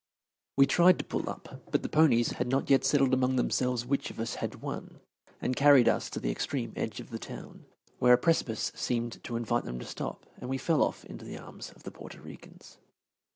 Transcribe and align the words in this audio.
We 0.57 0.65
tried 0.65 0.97
to 0.97 1.05
pull 1.05 1.29
up, 1.29 1.61
but 1.69 1.83
the 1.83 1.87
ponies 1.87 2.31
had 2.31 2.47
not 2.47 2.71
yet 2.71 2.83
settled 2.83 3.13
among 3.13 3.35
themselves 3.35 3.85
which 3.85 4.09
of 4.09 4.19
us 4.19 4.33
had 4.41 4.55
won, 4.63 4.99
and 5.39 5.55
carried 5.55 5.87
us 5.87 6.09
to 6.09 6.19
the 6.19 6.31
extreme 6.31 6.73
edge 6.75 6.99
of 6.99 7.11
the 7.11 7.19
town, 7.19 7.65
where 7.99 8.13
a 8.13 8.17
precipice 8.17 8.71
seemed 8.73 9.23
to 9.23 9.35
invite 9.35 9.65
them 9.65 9.77
to 9.77 9.85
stop, 9.85 10.25
and 10.37 10.49
we 10.49 10.57
fell 10.57 10.81
off 10.81 11.05
into 11.05 11.23
the 11.23 11.37
arms 11.37 11.69
of 11.75 11.83
the 11.83 11.91
Porto 11.91 12.17
Ricans. 12.19 12.79